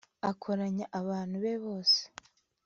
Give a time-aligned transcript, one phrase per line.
[0.29, 2.01] akoranya abantu be bose